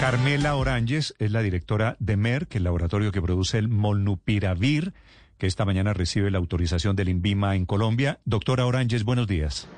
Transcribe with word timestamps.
Carmela 0.00 0.56
Oranges 0.56 1.14
es 1.18 1.30
la 1.30 1.42
directora 1.42 1.96
de 1.98 2.16
Merck, 2.16 2.54
el 2.54 2.64
laboratorio 2.64 3.12
que 3.12 3.20
produce 3.20 3.58
el 3.58 3.68
molnupiravir, 3.68 4.94
que 5.36 5.46
esta 5.46 5.66
mañana 5.66 5.92
recibe 5.92 6.30
la 6.30 6.38
autorización 6.38 6.96
del 6.96 7.10
INVIMA 7.10 7.54
en 7.54 7.66
Colombia. 7.66 8.18
Doctora 8.24 8.64
Oranges, 8.64 9.04
buenos 9.04 9.26
días. 9.26 9.68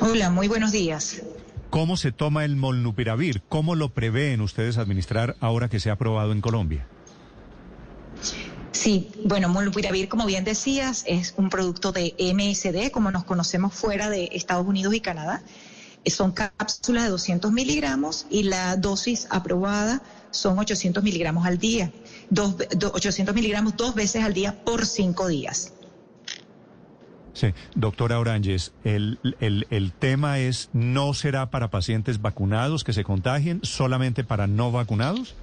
Hola, 0.00 0.30
muy 0.30 0.46
buenos 0.46 0.70
días. 0.70 1.24
¿Cómo 1.70 1.96
se 1.96 2.12
toma 2.12 2.44
el 2.44 2.54
molnupiravir? 2.54 3.42
¿Cómo 3.48 3.74
lo 3.74 3.92
prevén 3.92 4.40
ustedes 4.40 4.78
administrar 4.78 5.34
ahora 5.40 5.68
que 5.68 5.80
se 5.80 5.90
ha 5.90 5.94
aprobado 5.94 6.30
en 6.30 6.40
Colombia? 6.40 6.86
Sí, 8.70 9.10
bueno, 9.24 9.48
molnupiravir, 9.48 10.08
como 10.08 10.24
bien 10.24 10.44
decías, 10.44 11.02
es 11.08 11.34
un 11.36 11.50
producto 11.50 11.90
de 11.90 12.14
MSD, 12.16 12.92
como 12.92 13.10
nos 13.10 13.24
conocemos 13.24 13.74
fuera 13.74 14.08
de 14.08 14.28
Estados 14.30 14.64
Unidos 14.64 14.94
y 14.94 15.00
Canadá 15.00 15.42
son 16.10 16.32
cápsulas 16.32 17.04
de 17.04 17.10
200 17.10 17.52
miligramos 17.52 18.26
y 18.30 18.44
la 18.44 18.76
dosis 18.76 19.26
aprobada 19.30 20.02
son 20.30 20.58
800 20.58 21.02
miligramos 21.02 21.46
al 21.46 21.58
día. 21.58 21.92
Dos, 22.30 22.56
800 22.92 23.34
miligramos 23.34 23.76
dos 23.76 23.94
veces 23.94 24.24
al 24.24 24.34
día 24.34 24.64
por 24.64 24.86
cinco 24.86 25.28
días. 25.28 25.72
Sí, 27.34 27.48
doctora 27.74 28.20
Oranges, 28.20 28.72
el, 28.84 29.18
el, 29.40 29.66
el, 29.70 29.92
tema 29.92 30.38
es, 30.38 30.70
¿no 30.72 31.14
será 31.14 31.50
para 31.50 31.68
pacientes 31.68 32.22
vacunados 32.22 32.84
que 32.84 32.92
se 32.92 33.02
contagien, 33.02 33.58
solamente 33.64 34.22
para 34.22 34.46
no 34.46 34.70
vacunados? 34.70 35.34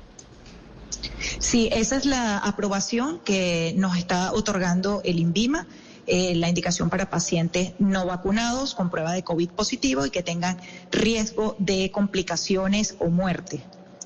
Sí, 1.40 1.70
esa 1.72 1.98
es 1.98 2.06
la 2.06 2.38
aprobación 2.38 3.20
que 3.20 3.74
nos 3.78 3.98
está 3.98 4.32
otorgando 4.32 5.02
el 5.04 5.20
INVIMA. 5.20 5.68
Eh, 6.08 6.34
la 6.36 6.50
indicación 6.50 6.90
para 6.90 7.10
pacientes 7.10 7.74
no 7.78 8.06
vacunados 8.06 8.74
con 8.74 8.90
prueba 8.90 9.14
de 9.14 9.24
COVID 9.24 9.50
positivo 9.50 10.06
y 10.06 10.10
que 10.10 10.24
tengan 10.24 10.58
riesgo 10.92 11.56
de 11.60 11.92
complicaciones 11.92 12.96
o 13.00 13.10
muerte 13.10 13.62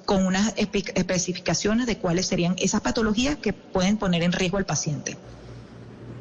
con 0.05 0.25
unas 0.25 0.53
especificaciones 0.57 1.87
de 1.87 1.97
cuáles 1.97 2.27
serían 2.27 2.55
esas 2.59 2.81
patologías 2.81 3.37
que 3.37 3.53
pueden 3.53 3.97
poner 3.97 4.23
en 4.23 4.33
riesgo 4.33 4.57
al 4.57 4.65
paciente. 4.65 5.17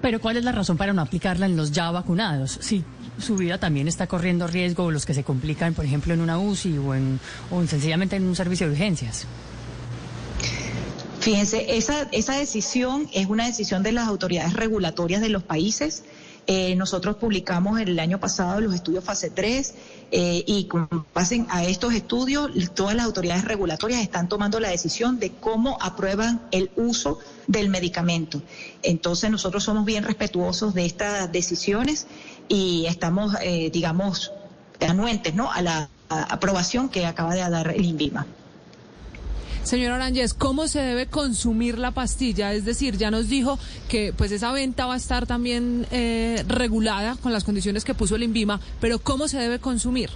Pero 0.01 0.21
¿cuál 0.21 0.37
es 0.37 0.45
la 0.45 0.53
razón 0.53 0.77
para 0.77 0.93
no 0.93 1.03
aplicarla 1.03 1.47
en 1.47 1.57
los 1.57 1.73
ya 1.73 1.91
vacunados? 1.91 2.59
Si 2.61 2.85
su 3.19 3.37
vida 3.37 3.59
también 3.59 3.89
está 3.89 4.07
corriendo 4.07 4.47
riesgo, 4.47 4.91
los 4.91 5.07
que 5.07 5.15
se 5.15 5.25
complican, 5.25 5.75
por 5.75 5.85
ejemplo, 5.85 6.13
en 6.13 6.21
una 6.21 6.39
UCI 6.39 6.79
o, 6.79 6.95
en, 6.95 7.21
o 7.51 7.67
sencillamente 7.67 8.17
en 8.17 8.27
un 8.27 8.37
servicio 8.37 8.67
de 8.67 8.73
urgencias. 8.73 9.27
Fíjense, 11.25 11.79
esa, 11.79 12.03
esa 12.13 12.37
decisión 12.37 13.09
es 13.15 13.29
una 13.29 13.47
decisión 13.47 13.83
de 13.83 13.93
las 13.93 14.09
autoridades 14.09 14.53
regulatorias 14.53 15.23
de 15.23 15.31
los 15.31 15.43
países. 15.43 16.05
Eh, 16.47 16.77
nosotros 16.77 17.17
publicamos 17.17 17.81
el 17.81 17.99
año 17.99 18.21
pasado 18.21 18.61
los 18.61 18.75
estudios 18.75 19.03
fase 19.05 19.31
3 19.31 19.75
eh, 20.13 20.45
y 20.47 20.65
con 20.65 20.87
base 21.15 21.47
a 21.49 21.65
estos 21.65 21.95
estudios, 21.95 22.51
todas 22.75 22.95
las 22.95 23.07
autoridades 23.07 23.47
regulatorias 23.47 24.03
están 24.03 24.29
tomando 24.29 24.61
la 24.61 24.69
decisión 24.69 25.19
de 25.19 25.31
cómo 25.31 25.79
aprueban 25.81 26.43
el 26.51 26.71
uso 26.77 27.21
del 27.47 27.71
medicamento. 27.71 28.43
Entonces 28.83 29.31
nosotros 29.31 29.65
somos 29.65 29.87
bien 29.87 30.05
respetuosos 30.05 30.75
de 30.75 30.85
estas 30.85 31.33
decisiones 31.33 32.07
y 32.49 32.85
estamos, 32.85 33.35
eh, 33.41 33.71
digamos, 33.73 34.31
anuentes 34.79 35.35
¿no? 35.35 35.51
a 35.51 35.63
la 35.63 35.89
aprobación 36.11 36.91
que 36.91 37.07
acaba 37.07 37.33
de 37.33 37.41
dar 37.49 37.69
el 37.75 37.83
INVIMA. 37.83 38.27
Señor 39.65 39.93
Aranjes, 39.93 40.35
¿cómo 40.35 40.69
se 40.69 40.81
debe 40.81 41.07
consumir 41.07 41.79
la 41.79 41.91
pastilla? 41.91 42.53
Es 42.53 42.67
decir, 42.67 42.99
ya 42.99 43.11
nos 43.11 43.29
dijo 43.29 43.59
que 43.89 44.13
pues 44.13 44.31
esa 44.31 44.53
venta 44.53 44.85
va 44.85 44.95
a 44.95 44.97
estar 44.99 45.27
también 45.27 45.87
eh, 45.91 46.45
regulada 46.47 47.17
con 47.17 47.33
las 47.33 47.45
condiciones 47.45 47.83
que 47.83 47.95
puso 47.95 48.17
el 48.17 48.25
INVIMA, 48.25 48.61
pero 48.81 48.99
¿cómo 48.99 49.27
se 49.27 49.39
debe 49.39 49.59
consumir? 49.59 50.11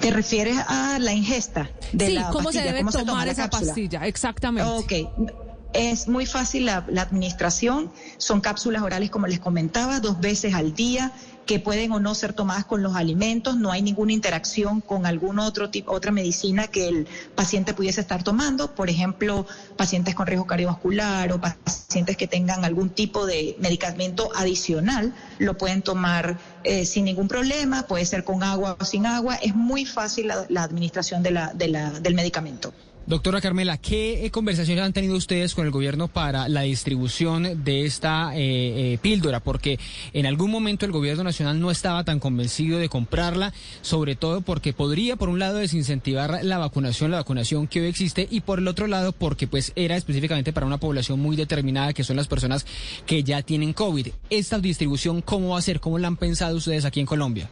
¿Te 0.00 0.10
refieres 0.10 0.56
a 0.68 0.98
la 0.98 1.12
ingesta 1.12 1.70
de 1.92 2.06
sí, 2.06 2.12
la 2.14 2.30
¿cómo 2.30 2.50
se 2.50 2.62
debe 2.62 2.82
tomar 2.84 3.28
esa 3.28 3.50
pastilla? 3.50 4.06
Exactamente. 4.06 4.70
Ok. 4.70 5.47
Es 5.72 6.08
muy 6.08 6.26
fácil 6.26 6.66
la, 6.66 6.84
la, 6.88 7.02
administración, 7.02 7.90
son 8.16 8.40
cápsulas 8.40 8.82
orales 8.82 9.10
como 9.10 9.26
les 9.26 9.38
comentaba, 9.38 10.00
dos 10.00 10.18
veces 10.20 10.54
al 10.54 10.74
día, 10.74 11.12
que 11.48 11.58
pueden 11.58 11.92
o 11.92 11.98
no 11.98 12.14
ser 12.14 12.34
tomadas 12.34 12.66
con 12.66 12.82
los 12.82 12.94
alimentos, 12.94 13.56
no 13.56 13.72
hay 13.72 13.80
ninguna 13.80 14.12
interacción 14.12 14.82
con 14.82 15.06
algún 15.06 15.38
otro 15.38 15.70
tipo, 15.70 15.92
otra 15.92 16.12
medicina 16.12 16.66
que 16.66 16.88
el 16.88 17.08
paciente 17.34 17.72
pudiese 17.72 18.02
estar 18.02 18.22
tomando, 18.22 18.74
por 18.74 18.90
ejemplo, 18.90 19.46
pacientes 19.74 20.14
con 20.14 20.26
riesgo 20.26 20.46
cardiovascular 20.46 21.32
o 21.32 21.40
pacientes 21.40 22.18
que 22.18 22.26
tengan 22.26 22.66
algún 22.66 22.90
tipo 22.90 23.24
de 23.24 23.56
medicamento 23.60 24.28
adicional, 24.36 25.14
lo 25.38 25.56
pueden 25.56 25.80
tomar 25.80 26.38
eh, 26.64 26.84
sin 26.84 27.06
ningún 27.06 27.28
problema, 27.28 27.84
puede 27.84 28.04
ser 28.04 28.24
con 28.24 28.42
agua 28.42 28.76
o 28.78 28.84
sin 28.84 29.06
agua, 29.06 29.36
es 29.36 29.54
muy 29.54 29.86
fácil 29.86 30.30
la, 30.50 30.62
administración 30.62 31.22
de 31.22 31.30
la, 31.30 31.54
de 31.54 31.68
del 32.02 32.14
medicamento. 32.14 32.74
Doctora 33.08 33.40
Carmela, 33.40 33.78
¿qué 33.78 34.26
eh, 34.26 34.30
conversaciones 34.30 34.84
han 34.84 34.92
tenido 34.92 35.16
ustedes 35.16 35.54
con 35.54 35.64
el 35.64 35.70
gobierno 35.70 36.08
para 36.08 36.46
la 36.46 36.60
distribución 36.60 37.64
de 37.64 37.86
esta 37.86 38.36
eh, 38.36 38.92
eh, 38.92 38.98
píldora? 39.00 39.40
Porque 39.40 39.78
en 40.12 40.26
algún 40.26 40.50
momento 40.50 40.84
el 40.84 40.92
gobierno 40.92 41.24
nacional 41.24 41.58
no 41.58 41.70
estaba 41.70 42.04
tan 42.04 42.20
convencido 42.20 42.78
de 42.78 42.90
comprarla, 42.90 43.54
sobre 43.80 44.14
todo 44.14 44.42
porque 44.42 44.74
podría, 44.74 45.16
por 45.16 45.30
un 45.30 45.38
lado, 45.38 45.56
desincentivar 45.56 46.40
la 46.44 46.58
vacunación, 46.58 47.10
la 47.10 47.16
vacunación 47.16 47.66
que 47.66 47.80
hoy 47.80 47.86
existe, 47.86 48.28
y 48.30 48.42
por 48.42 48.58
el 48.58 48.68
otro 48.68 48.86
lado, 48.86 49.12
porque 49.12 49.46
pues 49.46 49.72
era 49.74 49.96
específicamente 49.96 50.52
para 50.52 50.66
una 50.66 50.76
población 50.76 51.18
muy 51.18 51.34
determinada, 51.34 51.94
que 51.94 52.04
son 52.04 52.16
las 52.16 52.28
personas 52.28 52.66
que 53.06 53.22
ya 53.22 53.40
tienen 53.40 53.72
COVID. 53.72 54.08
¿Esta 54.28 54.58
distribución 54.58 55.22
cómo 55.22 55.54
va 55.54 55.60
a 55.60 55.62
ser? 55.62 55.80
¿Cómo 55.80 55.98
la 55.98 56.08
han 56.08 56.18
pensado 56.18 56.58
ustedes 56.58 56.84
aquí 56.84 57.00
en 57.00 57.06
Colombia? 57.06 57.48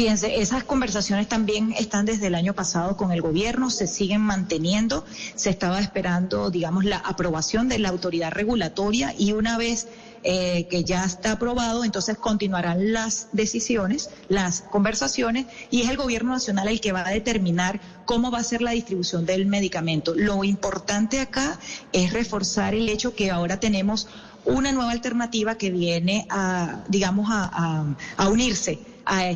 Fíjense, 0.00 0.40
esas 0.40 0.64
conversaciones 0.64 1.28
también 1.28 1.74
están 1.78 2.06
desde 2.06 2.28
el 2.28 2.34
año 2.34 2.54
pasado 2.54 2.96
con 2.96 3.12
el 3.12 3.20
gobierno, 3.20 3.68
se 3.68 3.86
siguen 3.86 4.22
manteniendo, 4.22 5.04
se 5.34 5.50
estaba 5.50 5.78
esperando, 5.78 6.50
digamos, 6.50 6.86
la 6.86 6.96
aprobación 6.96 7.68
de 7.68 7.78
la 7.78 7.90
autoridad 7.90 8.32
regulatoria 8.32 9.14
y 9.18 9.32
una 9.32 9.58
vez 9.58 9.88
eh, 10.22 10.66
que 10.70 10.84
ya 10.84 11.04
está 11.04 11.32
aprobado, 11.32 11.84
entonces 11.84 12.16
continuarán 12.16 12.94
las 12.94 13.28
decisiones, 13.32 14.08
las 14.30 14.62
conversaciones, 14.62 15.44
y 15.70 15.82
es 15.82 15.90
el 15.90 15.98
gobierno 15.98 16.32
nacional 16.32 16.68
el 16.68 16.80
que 16.80 16.92
va 16.92 17.06
a 17.06 17.10
determinar 17.10 17.78
cómo 18.06 18.30
va 18.30 18.38
a 18.38 18.42
ser 18.42 18.62
la 18.62 18.70
distribución 18.70 19.26
del 19.26 19.44
medicamento. 19.44 20.14
Lo 20.16 20.44
importante 20.44 21.20
acá 21.20 21.58
es 21.92 22.14
reforzar 22.14 22.74
el 22.74 22.88
hecho 22.88 23.14
que 23.14 23.30
ahora 23.30 23.60
tenemos 23.60 24.08
una 24.46 24.72
nueva 24.72 24.92
alternativa 24.92 25.56
que 25.56 25.70
viene 25.70 26.26
a, 26.30 26.84
digamos, 26.88 27.28
a, 27.30 27.84
unirse 28.30 28.78
a 29.04 29.26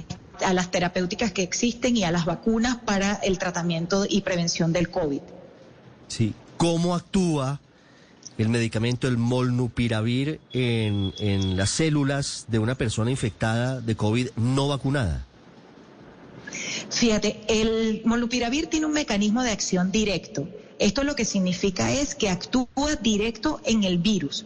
a 0.45 0.53
las 0.53 0.71
terapéuticas 0.71 1.33
que 1.33 1.43
existen 1.43 1.97
y 1.97 2.05
a 2.05 2.11
las 2.11 2.25
vacunas 2.25 2.77
para 2.77 3.15
el 3.15 3.39
tratamiento 3.39 4.07
y 4.09 4.23
prevención 4.23 4.73
del 4.73 4.91
COVID. 4.91 5.21
Sí, 6.09 6.35
¿cómo 6.57 6.95
actúa 6.95 7.61
el 8.37 8.49
medicamento, 8.49 9.07
el 9.07 9.17
molnupiravir, 9.17 10.41
en, 10.53 11.13
en 11.19 11.57
las 11.57 11.71
células 11.71 12.47
de 12.49 12.59
una 12.59 12.75
persona 12.75 13.11
infectada 13.11 13.81
de 13.81 13.97
COVID 13.97 14.29
no 14.37 14.69
vacunada? 14.69 15.25
Fíjate, 16.91 17.41
el 17.49 18.03
molnupiravir 18.05 18.67
tiene 18.67 18.87
un 18.87 18.93
mecanismo 18.93 19.43
de 19.43 19.51
acción 19.51 19.91
directo. 19.91 20.49
Esto 20.79 21.05
lo 21.05 21.15
que 21.15 21.25
significa 21.25 21.93
es 21.93 22.15
que 22.15 22.29
actúa 22.29 22.97
directo 23.01 23.61
en 23.65 23.85
el 23.85 23.99
virus. 23.99 24.45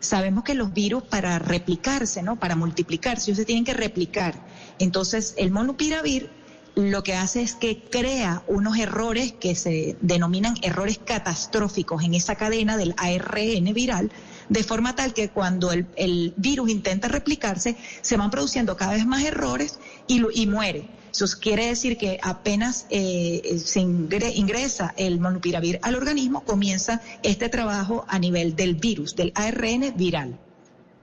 Sabemos 0.00 0.44
que 0.44 0.54
los 0.54 0.72
virus 0.72 1.02
para 1.04 1.38
replicarse, 1.38 2.22
¿no? 2.22 2.36
Para 2.36 2.56
multiplicarse, 2.56 3.30
ellos 3.30 3.38
se 3.38 3.44
tienen 3.44 3.64
que 3.64 3.74
replicar. 3.74 4.34
Entonces, 4.80 5.34
el 5.36 5.50
monopiravir 5.50 6.30
lo 6.74 7.02
que 7.02 7.14
hace 7.14 7.42
es 7.42 7.54
que 7.54 7.82
crea 7.82 8.42
unos 8.46 8.78
errores 8.78 9.32
que 9.32 9.54
se 9.54 9.96
denominan 10.00 10.56
errores 10.62 10.98
catastróficos 10.98 12.02
en 12.02 12.14
esa 12.14 12.36
cadena 12.36 12.76
del 12.78 12.94
ARN 12.96 13.74
viral, 13.74 14.10
de 14.48 14.64
forma 14.64 14.94
tal 14.96 15.12
que 15.12 15.28
cuando 15.28 15.70
el, 15.72 16.34
virus 16.36 16.70
intenta 16.70 17.08
replicarse, 17.08 17.76
se 18.00 18.16
van 18.16 18.30
produciendo 18.30 18.76
cada 18.76 18.94
vez 18.94 19.06
más 19.06 19.22
errores 19.22 19.78
y, 20.06 20.46
muere. 20.46 20.88
Eso 21.12 21.26
quiere 21.40 21.66
decir 21.66 21.98
que 21.98 22.18
apenas 22.22 22.86
eh, 22.88 23.60
se 23.62 23.80
ingresa 23.80 24.94
el 24.96 25.20
monopiravir 25.20 25.78
al 25.82 25.96
organismo, 25.96 26.44
comienza 26.44 27.02
este 27.22 27.50
trabajo 27.50 28.06
a 28.08 28.18
nivel 28.18 28.56
del 28.56 28.76
virus, 28.76 29.14
del 29.14 29.32
ARN 29.34 29.92
viral. 29.96 30.38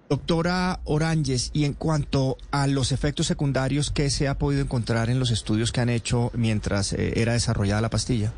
Doctora 0.10 0.80
Oranges, 0.86 1.52
y 1.54 1.66
en 1.66 1.74
cuanto 1.74 2.38
a 2.52 2.68
los 2.68 2.92
efectos 2.92 3.28
secundarios, 3.28 3.92
¿qué 3.92 4.10
se 4.10 4.30
ha 4.30 4.38
podido 4.38 4.62
encontrar 4.62 5.10
en 5.10 5.20
los 5.20 5.32
estudios 5.32 5.74
que 5.74 5.82
han 5.82 5.90
hecho 5.90 6.32
mientras 6.34 6.94
eh, 6.94 7.14
era 7.18 7.34
desarrollada 7.34 7.82
la 7.82 7.90
pastilla? 7.90 8.32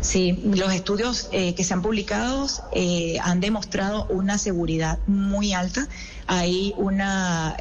Sí, 0.00 0.40
los 0.44 0.72
estudios 0.72 1.28
eh, 1.32 1.54
que 1.54 1.64
se 1.64 1.74
han 1.74 1.82
publicado 1.82 2.46
eh, 2.72 3.18
han 3.20 3.40
demostrado 3.40 4.06
una 4.10 4.38
seguridad 4.38 5.00
muy 5.06 5.52
alta. 5.52 5.88
Hay 6.28 6.74
una, 6.76 7.56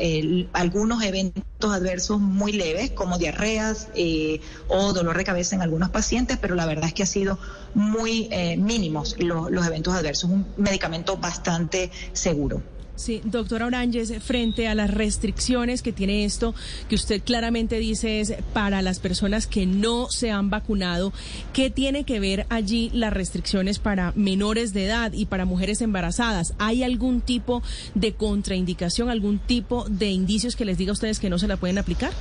algunos 0.53 1.01
eventos 1.01 1.73
adversos 1.73 2.19
muy 2.19 2.51
leves, 2.51 2.91
como 2.91 3.17
diarreas 3.17 3.87
eh, 3.95 4.41
o 4.67 4.93
dolor 4.93 5.17
de 5.17 5.23
cabeza 5.23 5.55
en 5.55 5.61
algunos 5.61 5.89
pacientes, 5.89 6.37
pero 6.39 6.53
la 6.53 6.65
verdad 6.65 6.85
es 6.85 6.93
que 6.93 7.03
ha 7.03 7.07
sido 7.07 7.39
muy 7.73 8.29
mínimos 8.57 9.15
los, 9.19 9.49
los 9.49 9.65
eventos 9.65 9.93
adversos. 9.93 10.29
Un 10.29 10.45
medicamento 10.57 11.17
bastante 11.17 11.91
seguro. 12.13 12.61
Sí, 12.97 13.21
doctora 13.23 13.67
Oranges, 13.67 14.11
frente 14.23 14.67
a 14.67 14.73
las 14.73 14.89
restricciones 14.91 15.83
que 15.83 15.93
tiene 15.93 16.25
esto, 16.25 16.55
que 16.89 16.95
usted 16.95 17.21
claramente 17.23 17.77
dice 17.77 18.19
es 18.21 18.33
para 18.53 18.81
las 18.81 18.99
personas 18.99 19.45
que 19.45 19.67
no 19.67 20.09
se 20.09 20.31
han 20.31 20.49
vacunado, 20.49 21.13
¿qué 21.53 21.69
tiene 21.69 22.05
que 22.05 22.19
ver 22.19 22.47
allí 22.49 22.89
las 22.93 23.13
restricciones 23.13 23.77
para 23.77 24.13
menores 24.15 24.73
de 24.73 24.85
edad 24.85 25.13
y 25.13 25.27
para 25.27 25.45
mujeres 25.45 25.81
embarazadas? 25.81 26.55
¿Hay 26.57 26.81
algún 26.81 27.21
tipo 27.21 27.61
de 27.93 28.13
contraindicación, 28.13 29.11
algún 29.11 29.37
tipo 29.37 29.85
de 29.87 30.09
indicios 30.09 30.55
que 30.55 30.65
les 30.65 30.79
diga 30.79 30.89
a 30.89 30.93
ustedes 30.93 31.19
que 31.19 31.29
no 31.29 31.37
se 31.37 31.47
la 31.47 31.57
pueden 31.57 31.77
aplicar? 31.77 32.11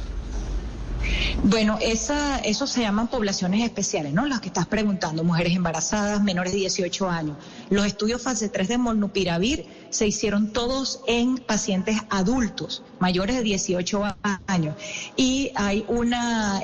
Bueno, 1.44 1.78
esa, 1.80 2.38
eso 2.40 2.66
se 2.66 2.80
llaman 2.80 3.08
poblaciones 3.08 3.62
especiales, 3.62 4.12
¿no? 4.12 4.26
Las 4.26 4.40
que 4.40 4.48
estás 4.48 4.66
preguntando, 4.66 5.22
mujeres 5.24 5.54
embarazadas, 5.54 6.22
menores 6.22 6.52
de 6.52 6.58
18 6.58 7.08
años. 7.08 7.36
Los 7.70 7.86
estudios 7.86 8.22
fase 8.22 8.48
3 8.48 8.68
de 8.68 8.78
molnupiravir 8.78 9.66
se 9.90 10.06
hicieron 10.06 10.52
todos 10.52 11.00
en 11.06 11.38
pacientes 11.38 11.96
adultos, 12.10 12.82
mayores 12.98 13.36
de 13.36 13.42
18 13.42 14.16
años. 14.46 14.76
Y 15.16 15.52
hay 15.54 15.84
una, 15.88 16.60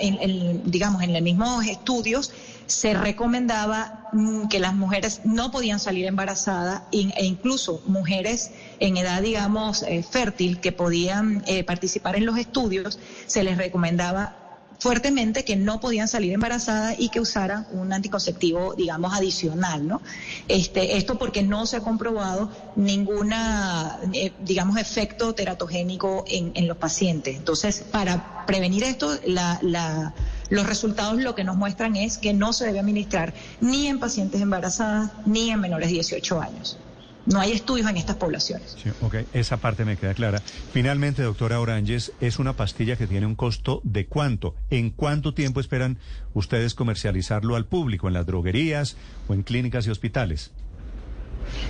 digamos, 0.64 1.02
en 1.02 1.12
los 1.12 1.22
mismos 1.22 1.66
estudios 1.66 2.32
se 2.66 2.94
recomendaba 2.94 4.08
mm, 4.12 4.48
que 4.48 4.58
las 4.58 4.74
mujeres 4.74 5.20
no 5.24 5.50
podían 5.50 5.78
salir 5.78 6.06
embarazadas 6.06 6.82
e 6.90 7.24
incluso 7.24 7.82
mujeres 7.86 8.50
en 8.80 8.96
edad, 8.96 9.22
digamos, 9.22 9.82
eh, 9.82 10.02
fértil 10.02 10.60
que 10.60 10.72
podían 10.72 11.42
eh, 11.46 11.64
participar 11.64 12.16
en 12.16 12.26
los 12.26 12.38
estudios, 12.38 12.98
se 13.26 13.44
les 13.44 13.58
recomendaba 13.58 14.41
fuertemente 14.78 15.44
que 15.44 15.56
no 15.56 15.80
podían 15.80 16.08
salir 16.08 16.32
embarazadas 16.32 16.96
y 16.98 17.08
que 17.08 17.20
usaran 17.20 17.66
un 17.72 17.92
anticonceptivo, 17.92 18.74
digamos, 18.74 19.14
adicional, 19.14 19.86
¿no? 19.86 20.02
Este, 20.48 20.96
esto 20.96 21.18
porque 21.18 21.42
no 21.42 21.66
se 21.66 21.76
ha 21.76 21.80
comprobado 21.80 22.50
ninguna, 22.76 23.98
eh, 24.12 24.32
digamos, 24.40 24.76
efecto 24.78 25.34
teratogénico 25.34 26.24
en, 26.26 26.52
en, 26.54 26.68
los 26.68 26.76
pacientes. 26.76 27.36
Entonces, 27.36 27.84
para 27.90 28.44
prevenir 28.46 28.84
esto, 28.84 29.10
la, 29.26 29.58
la, 29.62 30.14
los 30.50 30.66
resultados 30.66 31.20
lo 31.20 31.34
que 31.34 31.44
nos 31.44 31.56
muestran 31.56 31.96
es 31.96 32.18
que 32.18 32.32
no 32.32 32.52
se 32.52 32.66
debe 32.66 32.80
administrar 32.80 33.34
ni 33.60 33.86
en 33.86 33.98
pacientes 33.98 34.40
embarazadas 34.40 35.10
ni 35.26 35.50
en 35.50 35.60
menores 35.60 35.88
de 35.88 35.94
18 35.94 36.40
años. 36.40 36.78
No 37.26 37.40
hay 37.40 37.52
estudios 37.52 37.88
en 37.88 37.96
estas 37.96 38.16
poblaciones. 38.16 38.76
Sí, 38.82 38.90
ok, 39.00 39.16
esa 39.32 39.58
parte 39.58 39.84
me 39.84 39.96
queda 39.96 40.14
clara. 40.14 40.42
Finalmente, 40.72 41.22
doctora 41.22 41.60
Oranges, 41.60 42.12
es 42.20 42.38
una 42.38 42.54
pastilla 42.54 42.96
que 42.96 43.06
tiene 43.06 43.26
un 43.26 43.36
costo 43.36 43.80
de 43.84 44.06
cuánto. 44.06 44.54
¿En 44.70 44.90
cuánto 44.90 45.32
tiempo 45.32 45.60
esperan 45.60 45.98
ustedes 46.34 46.74
comercializarlo 46.74 47.54
al 47.54 47.66
público? 47.66 48.08
¿En 48.08 48.14
las 48.14 48.26
droguerías 48.26 48.96
o 49.28 49.34
en 49.34 49.42
clínicas 49.42 49.86
y 49.86 49.90
hospitales? 49.90 50.50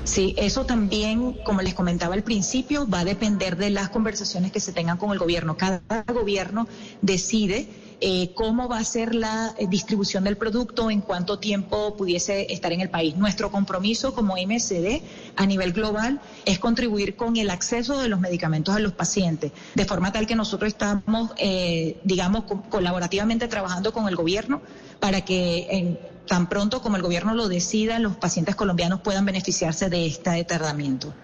Sí, 0.05 0.35
eso 0.37 0.67
también, 0.67 1.35
como 1.45 1.63
les 1.63 1.75
comentaba 1.75 2.15
al 2.15 2.23
principio, 2.23 2.89
va 2.89 3.01
a 3.01 3.05
depender 3.05 3.57
de 3.57 3.71
las 3.71 3.89
conversaciones 3.89 4.53
que 4.53 4.61
se 4.61 4.73
tengan 4.73 4.97
con 4.97 5.13
el 5.13 5.19
gobierno. 5.19 5.57
Cada 5.57 6.05
gobierno 6.13 6.67
decide 7.01 7.69
eh, 8.05 8.33
cómo 8.35 8.67
va 8.67 8.79
a 8.79 8.85
ser 8.85 9.15
la 9.15 9.55
eh, 9.57 9.69
distribución 9.69 10.25
del 10.25 10.37
producto, 10.37 10.91
en 10.91 11.03
cuánto 11.03 11.39
tiempo 11.39 11.97
pudiese 11.97 12.53
estar 12.53 12.73
en 12.73 12.81
el 12.81 12.91
país. 12.91 13.15
Nuestro 13.17 13.53
compromiso 13.53 14.13
como 14.13 14.35
MSD 14.35 15.03
a 15.37 15.47
nivel 15.47 15.73
global 15.73 16.21
es 16.45 16.59
contribuir 16.59 17.15
con 17.15 17.37
el 17.37 17.49
acceso 17.49 18.01
de 18.01 18.09
los 18.09 18.19
medicamentos 18.19 18.75
a 18.75 18.81
los 18.81 18.93
pacientes, 18.93 19.53
de 19.77 19.85
forma 19.85 20.11
tal 20.11 20.27
que 20.27 20.35
nosotros 20.35 20.73
estamos, 20.73 21.31
eh, 21.37 22.01
digamos, 22.03 22.43
colaborativamente 22.71 23.47
trabajando 23.47 23.93
con 23.93 24.09
el 24.09 24.17
gobierno 24.17 24.63
para 24.99 25.21
que 25.21 25.97
tan 26.27 26.49
pronto 26.49 26.83
como 26.83 26.97
el 26.97 27.03
gobierno 27.03 27.35
lo 27.35 27.47
decida, 27.47 28.01
los 28.01 28.17
pacientes 28.17 28.57
colombianos 28.57 29.01
puedan 29.03 29.25
beneficiarse 29.25 29.89
de 29.89 30.07
este 30.07 30.43
tratamiento. 30.43 31.15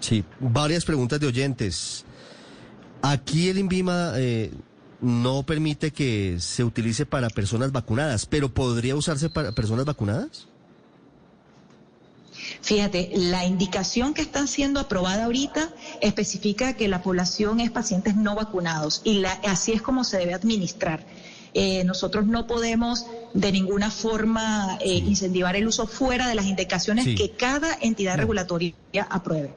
Sí, 0.00 0.24
varias 0.40 0.84
preguntas 0.84 1.20
de 1.20 1.28
oyentes. 1.28 2.04
Aquí 3.02 3.48
el 3.48 3.58
INVIMA 3.58 4.14
no 5.00 5.42
permite 5.42 5.90
que 5.90 6.36
se 6.40 6.64
utilice 6.64 7.06
para 7.06 7.30
personas 7.30 7.72
vacunadas, 7.72 8.26
pero 8.26 8.52
¿podría 8.52 8.96
usarse 8.96 9.28
para 9.30 9.52
personas 9.52 9.84
vacunadas? 9.84 10.46
Fíjate, 12.60 13.10
la 13.14 13.44
indicación 13.44 14.14
que 14.14 14.22
está 14.22 14.46
siendo 14.46 14.80
aprobada 14.80 15.24
ahorita 15.24 15.70
especifica 16.00 16.74
que 16.74 16.88
la 16.88 17.02
población 17.02 17.60
es 17.60 17.70
pacientes 17.70 18.16
no 18.16 18.34
vacunados 18.34 19.02
y 19.04 19.24
así 19.24 19.72
es 19.72 19.82
como 19.82 20.04
se 20.04 20.18
debe 20.18 20.34
administrar. 20.34 21.04
Eh, 21.54 21.84
nosotros 21.84 22.26
no 22.26 22.46
podemos 22.46 23.06
de 23.32 23.50
ninguna 23.50 23.90
forma 23.90 24.78
eh, 24.80 24.96
incentivar 24.96 25.56
el 25.56 25.66
uso 25.66 25.86
fuera 25.86 26.28
de 26.28 26.34
las 26.34 26.46
indicaciones 26.46 27.06
que 27.16 27.30
cada 27.30 27.78
entidad 27.80 28.18
regulatoria 28.18 28.74
apruebe. 29.08 29.54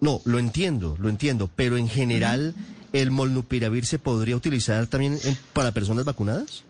No, 0.00 0.20
lo 0.24 0.38
entiendo, 0.38 0.96
lo 0.98 1.08
entiendo, 1.08 1.50
pero 1.54 1.76
en 1.76 1.88
general... 1.88 2.54
¿el 2.94 3.10
molnupiravir 3.10 3.84
se 3.84 3.98
podría 3.98 4.36
utilizar 4.36 4.86
también 4.86 5.18
para 5.52 5.72
personas 5.72 6.04
vacunadas? 6.04 6.62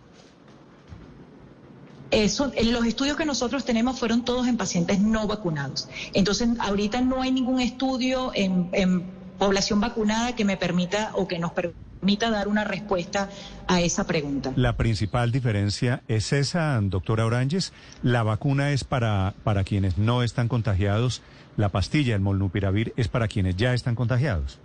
Eso, 2.11 2.51
los 2.65 2.87
estudios 2.87 3.17
que 3.17 3.27
nosotros 3.27 3.65
tenemos 3.65 3.99
fueron 3.99 4.25
todos 4.25 4.49
en 4.49 4.57
pacientes 4.57 5.01
no 5.01 5.27
vacunados. 5.27 5.89
Entonces, 6.15 6.49
ahorita 6.59 7.03
no 7.03 7.21
hay 7.21 7.31
ningún 7.31 7.61
estudio 7.61 8.33
en, 8.35 9.25
población 9.39 9.81
vacunada 9.81 10.37
que 10.37 10.45
me 10.45 10.57
permita 10.57 11.11
o 11.15 11.27
que 11.27 11.41
nos 11.41 11.51
permita 11.51 12.31
dar 12.31 12.47
una 12.47 12.63
respuesta 12.63 13.29
a 13.67 13.81
esa 13.81 14.07
pregunta. 14.07 14.53
La 14.55 14.77
principal 14.77 15.33
diferencia 15.33 16.05
es 16.07 16.33
esa, 16.33 16.81
doctora 16.81 17.27
Oranges. 17.27 17.73
La 18.03 18.23
vacuna 18.23 18.71
es 18.71 18.85
para, 18.85 19.35
para 19.43 19.65
quienes 19.65 19.99
no 19.99 20.23
están 20.23 20.47
contagiados. 20.47 21.21
La 21.57 21.71
pastilla, 21.71 22.15
el 22.15 22.21
molnupiravir, 22.21 22.95
es 22.97 23.09
para 23.09 23.27
quienes 23.27 23.57
ya 23.57 23.75
están 23.75 23.97
contagiados. 23.97 24.61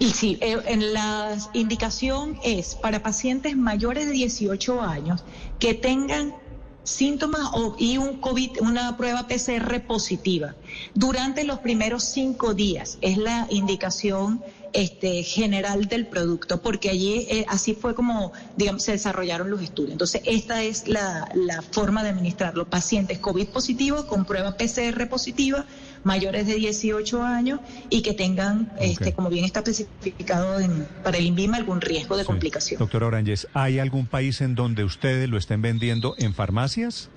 Y 0.00 0.12
sí, 0.12 0.38
eh, 0.40 0.56
en 0.64 0.94
la 0.94 1.36
indicación 1.52 2.38
es 2.42 2.74
para 2.74 3.02
pacientes 3.02 3.54
mayores 3.54 4.06
de 4.06 4.12
18 4.12 4.80
años 4.80 5.22
que 5.58 5.74
tengan 5.74 6.34
síntomas 6.84 7.50
o, 7.52 7.76
y 7.78 7.98
un 7.98 8.18
COVID, 8.18 8.62
una 8.62 8.96
prueba 8.96 9.28
PCR 9.28 9.82
positiva 9.86 10.56
durante 10.94 11.44
los 11.44 11.58
primeros 11.58 12.04
cinco 12.04 12.54
días. 12.54 12.96
Es 13.02 13.18
la 13.18 13.46
indicación 13.50 14.42
este, 14.72 15.22
general 15.22 15.86
del 15.86 16.06
producto, 16.06 16.60
porque 16.62 16.90
allí 16.90 17.26
eh, 17.30 17.44
así 17.48 17.74
fue 17.74 17.94
como, 17.94 18.32
digamos, 18.56 18.82
se 18.82 18.92
desarrollaron 18.92 19.50
los 19.50 19.62
estudios. 19.62 19.92
Entonces, 19.92 20.22
esta 20.24 20.62
es 20.62 20.88
la, 20.88 21.28
la 21.34 21.62
forma 21.62 22.02
de 22.02 22.10
administrarlo. 22.10 22.68
Pacientes 22.68 23.18
COVID 23.18 23.48
positivos 23.48 24.04
con 24.04 24.24
prueba 24.24 24.56
PCR 24.56 25.08
positiva 25.08 25.66
mayores 26.04 26.46
de 26.46 26.54
18 26.54 27.22
años 27.22 27.60
y 27.88 28.02
que 28.02 28.14
tengan, 28.14 28.72
este, 28.80 29.12
como 29.12 29.28
bien 29.28 29.44
está 29.44 29.60
especificado 29.60 30.58
para 31.02 31.18
el 31.18 31.26
INVIMA, 31.26 31.56
algún 31.56 31.80
riesgo 31.80 32.16
de 32.16 32.24
complicación. 32.24 32.78
Doctora 32.78 33.06
Oranges, 33.06 33.48
¿hay 33.54 33.78
algún 33.78 34.06
país 34.06 34.40
en 34.40 34.54
donde 34.54 34.84
ustedes 34.84 35.28
lo 35.28 35.36
estén 35.36 35.62
vendiendo 35.62 36.14
en 36.18 36.34
farmacias? 36.34 37.10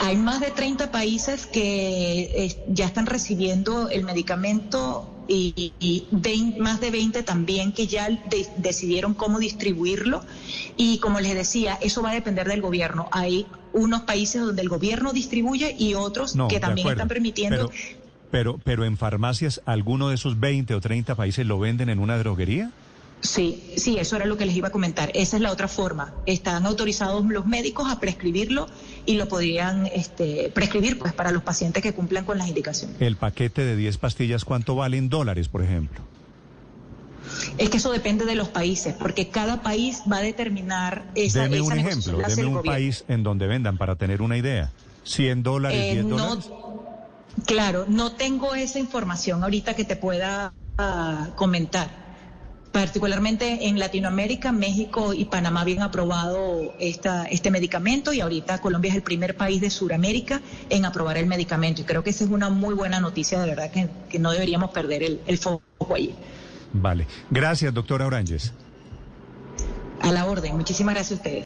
Hay 0.00 0.16
más 0.16 0.40
de 0.40 0.50
30 0.50 0.90
países 0.90 1.46
que 1.46 2.56
ya 2.68 2.86
están 2.86 3.06
recibiendo 3.06 3.88
el 3.88 4.04
medicamento 4.04 5.14
y, 5.28 6.54
más 6.58 6.80
de 6.80 6.90
20 6.90 7.22
también 7.22 7.72
que 7.72 7.86
ya 7.86 8.08
decidieron 8.56 9.14
cómo 9.14 9.38
distribuirlo. 9.38 10.22
Y 10.76 10.98
como 10.98 11.20
les 11.20 11.34
decía, 11.34 11.78
eso 11.80 12.02
va 12.02 12.10
a 12.10 12.14
depender 12.14 12.48
del 12.48 12.62
gobierno. 12.62 13.08
Hay 13.12 13.46
unos 13.72 14.02
países 14.02 14.40
donde 14.40 14.62
el 14.62 14.68
gobierno 14.68 15.12
distribuye 15.12 15.74
y 15.78 15.94
otros 15.94 16.36
que 16.48 16.60
también 16.60 16.88
están 16.88 17.08
permitiendo. 17.08 17.70
Pero, 18.30 18.60
pero, 18.62 18.84
en 18.84 18.98
farmacias, 18.98 19.62
¿alguno 19.64 20.10
de 20.10 20.16
esos 20.16 20.38
20 20.38 20.74
o 20.74 20.80
30 20.82 21.14
países 21.14 21.46
lo 21.46 21.58
venden 21.58 21.88
en 21.88 21.98
una 21.98 22.18
droguería? 22.18 22.72
Sí, 23.20 23.72
sí, 23.76 23.98
eso 23.98 24.16
era 24.16 24.26
lo 24.26 24.36
que 24.36 24.46
les 24.46 24.54
iba 24.54 24.68
a 24.68 24.70
comentar. 24.70 25.10
Esa 25.14 25.36
es 25.36 25.42
la 25.42 25.50
otra 25.50 25.66
forma. 25.66 26.14
Están 26.26 26.66
autorizados 26.66 27.24
los 27.26 27.46
médicos 27.46 27.90
a 27.90 27.98
prescribirlo 27.98 28.68
y 29.06 29.14
lo 29.14 29.26
podrían 29.26 29.86
este, 29.86 30.50
prescribir 30.54 30.98
pues 30.98 31.12
para 31.12 31.32
los 31.32 31.42
pacientes 31.42 31.82
que 31.82 31.92
cumplan 31.92 32.24
con 32.24 32.38
las 32.38 32.48
indicaciones. 32.48 33.00
El 33.00 33.16
paquete 33.16 33.64
de 33.64 33.76
10 33.76 33.98
pastillas, 33.98 34.44
¿cuánto 34.44 34.76
vale 34.76 34.98
en 34.98 35.08
dólares, 35.08 35.48
por 35.48 35.62
ejemplo? 35.62 36.00
Es 37.58 37.70
que 37.70 37.78
eso 37.78 37.90
depende 37.90 38.24
de 38.24 38.34
los 38.34 38.48
países, 38.48 38.94
porque 38.94 39.28
cada 39.28 39.62
país 39.62 40.02
va 40.10 40.18
a 40.18 40.22
determinar 40.22 41.04
esa 41.14 41.42
Deme 41.42 41.60
un 41.60 41.72
ejemplo, 41.72 42.18
deme 42.26 42.46
un 42.46 42.62
país 42.62 43.04
en 43.08 43.22
donde 43.22 43.46
vendan 43.46 43.76
para 43.78 43.96
tener 43.96 44.22
una 44.22 44.36
idea. 44.36 44.70
¿100 45.04 45.42
dólares, 45.42 45.94
10 45.94 45.96
eh, 45.96 46.08
dólares? 46.08 46.50
Claro, 47.46 47.84
no 47.88 48.12
tengo 48.12 48.54
esa 48.54 48.78
información 48.78 49.42
ahorita 49.42 49.74
que 49.74 49.84
te 49.84 49.96
pueda 49.96 50.52
ah, 50.78 51.28
comentar. 51.34 52.07
Particularmente 52.72 53.66
en 53.66 53.78
Latinoamérica, 53.78 54.52
México 54.52 55.14
y 55.14 55.24
Panamá 55.24 55.62
habían 55.62 55.82
aprobado 55.82 56.74
esta, 56.78 57.24
este 57.24 57.50
medicamento 57.50 58.12
y 58.12 58.20
ahorita 58.20 58.60
Colombia 58.60 58.90
es 58.90 58.96
el 58.96 59.02
primer 59.02 59.36
país 59.36 59.60
de 59.60 59.70
Sudamérica 59.70 60.42
en 60.68 60.84
aprobar 60.84 61.16
el 61.16 61.26
medicamento. 61.26 61.80
Y 61.80 61.84
creo 61.84 62.04
que 62.04 62.10
esa 62.10 62.24
es 62.24 62.30
una 62.30 62.50
muy 62.50 62.74
buena 62.74 63.00
noticia, 63.00 63.40
de 63.40 63.48
verdad, 63.48 63.70
que, 63.70 63.88
que 64.10 64.18
no 64.18 64.30
deberíamos 64.32 64.70
perder 64.70 65.02
el, 65.02 65.20
el 65.26 65.38
foco 65.38 65.62
allí. 65.94 66.14
Vale. 66.72 67.06
Gracias, 67.30 67.72
doctora 67.72 68.06
Oranges. 68.06 68.52
A 70.00 70.12
la 70.12 70.26
orden. 70.26 70.56
Muchísimas 70.56 70.94
gracias 70.94 71.12
a 71.12 71.22
ustedes. 71.22 71.36